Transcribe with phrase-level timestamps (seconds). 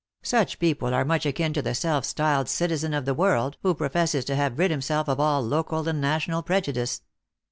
[0.23, 4.25] Such people are much akin to the self styled citizen of the world, who professes
[4.25, 7.03] to have rid himself of all local and national prejudice.